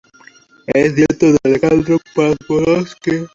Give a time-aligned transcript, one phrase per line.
[0.73, 3.27] Es nieto de Alejandro Pavlovsky.